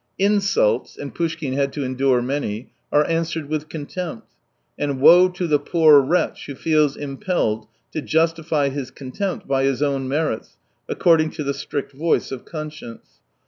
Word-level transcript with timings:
Insults— 0.17 0.97
and 0.97 1.13
Poushkin 1.13 1.53
had 1.53 1.71
to 1.73 1.83
endure 1.83 2.23
many— 2.23 2.71
are 2.91 3.05
answered 3.07 3.47
with 3.49 3.69
contempt; 3.69 4.29
and 4.75 4.99
woe 4.99 5.29
to 5.29 5.45
the 5.45 5.59
poor 5.59 5.99
wretch 6.01 6.47
who 6.47 6.55
feels 6.55 6.97
impelled 6.97 7.67
to 7.91 8.01
justify 8.01 8.69
his 8.69 8.89
contempt 8.89 9.47
by 9.47 9.63
his 9.63 9.83
own 9.83 10.07
merits, 10.07 10.57
according 10.89 11.29
to 11.29 11.43
the 11.43 11.53
stern 11.53 11.83
voice 11.95 12.31
of 12.31 12.45
conscience. 12.45 13.19